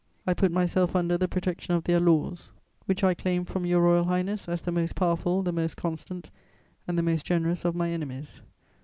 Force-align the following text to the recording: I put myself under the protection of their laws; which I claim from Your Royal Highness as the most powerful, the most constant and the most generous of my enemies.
I 0.25 0.33
put 0.33 0.51
myself 0.51 0.95
under 0.95 1.15
the 1.15 1.27
protection 1.27 1.75
of 1.75 1.83
their 1.83 1.99
laws; 1.99 2.49
which 2.87 3.03
I 3.03 3.13
claim 3.13 3.45
from 3.45 3.67
Your 3.67 3.81
Royal 3.81 4.05
Highness 4.05 4.49
as 4.49 4.63
the 4.63 4.71
most 4.71 4.95
powerful, 4.95 5.43
the 5.43 5.51
most 5.53 5.77
constant 5.77 6.31
and 6.87 6.97
the 6.97 7.03
most 7.03 7.23
generous 7.23 7.65
of 7.65 7.75
my 7.75 7.91
enemies. 7.91 8.41